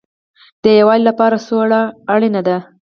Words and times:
د 0.63 0.65
یووالي 0.79 1.03
لپاره 1.09 1.37
سوله 1.47 1.79
اړین 2.13 2.35
ده 2.47 2.57